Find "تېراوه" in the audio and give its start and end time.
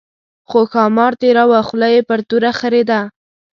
1.21-1.59